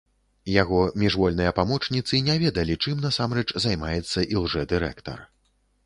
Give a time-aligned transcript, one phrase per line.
[0.61, 5.19] Яго міжвольныя памочніцы не ведалі, чым насамрэч займаецца ілжэ-дырэктар.